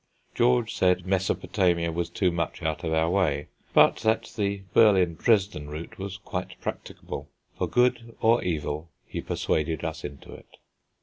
George 0.33 0.73
said 0.73 1.05
Mesopotamia 1.05 1.91
was 1.91 2.09
too 2.09 2.31
much 2.31 2.63
out 2.63 2.83
of 2.83 2.91
our 2.91 3.07
way, 3.07 3.49
but 3.71 3.97
that 3.97 4.33
the 4.35 4.63
Berlin 4.73 5.13
Dresden 5.13 5.69
route 5.69 5.99
was 5.99 6.17
quite 6.17 6.59
practicable. 6.59 7.29
For 7.59 7.67
good 7.69 8.15
or 8.19 8.43
evil, 8.43 8.89
he 9.05 9.21
persuaded 9.21 9.85
us 9.85 10.03
into 10.03 10.33
it. 10.33 10.57